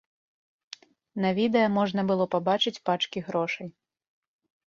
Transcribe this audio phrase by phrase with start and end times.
[1.25, 3.67] На відэа можна было пабачыць пачкі грошай.